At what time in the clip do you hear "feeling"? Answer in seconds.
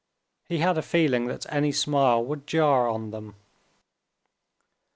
0.81-1.27